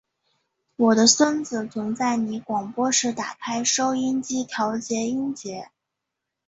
[0.77, 5.69] 我的孙子总在你广播时打开收音机调整音节。